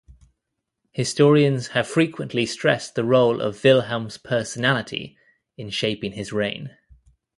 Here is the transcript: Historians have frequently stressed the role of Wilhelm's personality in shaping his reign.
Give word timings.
Historians 0.93 1.67
have 1.67 1.87
frequently 1.87 2.43
stressed 2.47 2.95
the 2.95 3.03
role 3.03 3.39
of 3.39 3.63
Wilhelm's 3.63 4.17
personality 4.17 5.15
in 5.57 5.69
shaping 5.69 6.13
his 6.13 6.33
reign. 6.33 6.75